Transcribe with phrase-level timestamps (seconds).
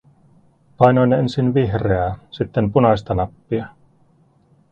[0.77, 3.67] Painoin ensin vihreää, sitten punaista nappia.